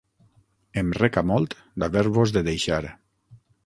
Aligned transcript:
Em 0.83 0.89
reca 0.99 1.25
molt 1.33 1.55
d'haver-vos 1.85 2.37
de 2.39 2.47
deixar. 2.53 2.85